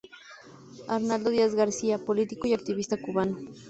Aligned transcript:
Arnaldo 0.95 1.29
Díaz 1.29 1.53
García, 1.53 1.99
político 2.03 2.47
y 2.47 2.55
activista 2.55 2.99
cubano. 2.99 3.37